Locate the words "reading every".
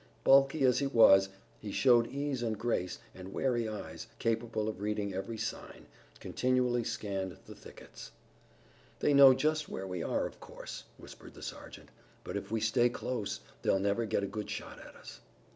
4.81-5.37